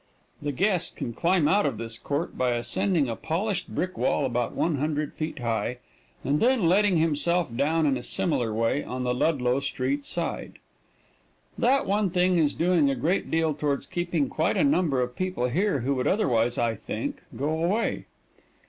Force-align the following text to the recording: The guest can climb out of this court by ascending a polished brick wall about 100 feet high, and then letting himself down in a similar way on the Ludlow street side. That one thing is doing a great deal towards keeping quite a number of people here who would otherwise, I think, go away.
The 0.41 0.51
guest 0.51 0.95
can 0.95 1.13
climb 1.13 1.47
out 1.47 1.63
of 1.67 1.77
this 1.77 1.95
court 1.99 2.35
by 2.35 2.53
ascending 2.53 3.07
a 3.07 3.15
polished 3.15 3.67
brick 3.75 3.95
wall 3.99 4.25
about 4.25 4.55
100 4.55 5.13
feet 5.13 5.37
high, 5.37 5.77
and 6.23 6.39
then 6.39 6.67
letting 6.67 6.97
himself 6.97 7.55
down 7.55 7.85
in 7.85 7.95
a 7.97 8.01
similar 8.01 8.51
way 8.51 8.83
on 8.83 9.03
the 9.03 9.13
Ludlow 9.13 9.59
street 9.59 10.03
side. 10.03 10.53
That 11.55 11.85
one 11.85 12.09
thing 12.09 12.39
is 12.39 12.55
doing 12.55 12.89
a 12.89 12.95
great 12.95 13.29
deal 13.29 13.53
towards 13.53 13.85
keeping 13.85 14.27
quite 14.27 14.57
a 14.57 14.63
number 14.63 15.01
of 15.03 15.15
people 15.15 15.47
here 15.49 15.81
who 15.81 15.93
would 15.93 16.07
otherwise, 16.07 16.57
I 16.57 16.73
think, 16.73 17.21
go 17.37 17.49
away. 17.63 18.05